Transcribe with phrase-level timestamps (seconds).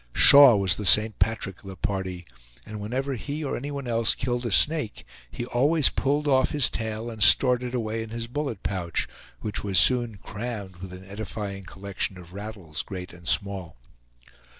[0.15, 1.19] Shaw was the St.
[1.19, 2.25] Patrick of the party,
[2.65, 6.71] and whenever he or any one else killed a snake he always pulled off his
[6.71, 9.07] tail and stored it away in his bullet pouch,
[9.41, 13.75] which was soon crammed with an edifying collection of rattles, great and small.